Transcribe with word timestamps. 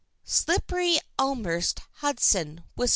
SLIPPERYELMHURST, 0.25 1.81
HUDSON, 2.01 2.63
WIS. 2.75 2.89